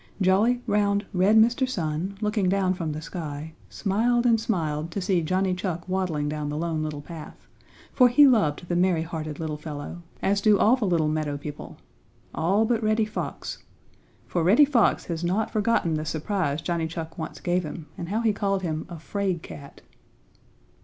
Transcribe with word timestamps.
Jolly, 0.19 0.63
round, 0.65 1.05
red 1.13 1.37
Mr. 1.37 1.69
Sun, 1.69 2.17
looking 2.21 2.49
down 2.49 2.73
from 2.73 2.91
the 2.91 3.03
sky, 3.03 3.53
smiled 3.69 4.25
and 4.25 4.41
smiled 4.41 4.89
to 4.89 4.99
see 4.99 5.21
Johnny 5.21 5.53
Chuck 5.53 5.87
waddling 5.87 6.27
down 6.27 6.49
the 6.49 6.57
Lone 6.57 6.81
Little 6.81 7.03
Path, 7.03 7.45
for 7.93 8.09
he 8.09 8.27
loved 8.27 8.67
the 8.67 8.75
merry 8.75 9.03
hearted 9.03 9.39
little 9.39 9.57
fellow, 9.57 10.01
as 10.23 10.41
do 10.41 10.57
all 10.57 10.75
the 10.75 10.87
little 10.87 11.07
meadow 11.07 11.37
people 11.37 11.77
all 12.33 12.65
but 12.65 12.81
Reddy 12.81 13.05
Fox, 13.05 13.59
for 14.25 14.41
Reddy 14.43 14.65
Fox 14.65 15.05
has 15.05 15.23
not 15.23 15.51
forgotten 15.51 15.93
the 15.93 16.05
surprise 16.05 16.63
Johnny 16.63 16.87
Chuck 16.87 17.19
once 17.19 17.39
gave 17.39 17.63
him 17.63 17.85
and 17.95 18.09
how 18.09 18.21
he 18.21 18.33
called 18.33 18.63
him 18.63 18.87
a 18.89 18.97
"'fraid 18.97 19.43
cat." 19.43 19.81